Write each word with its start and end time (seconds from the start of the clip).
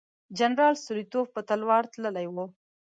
جنرال 0.37 0.73
ستولیتوف 0.83 1.27
په 1.35 1.41
تلوار 1.49 1.83
تللی 1.93 2.27
وو. 2.29 2.45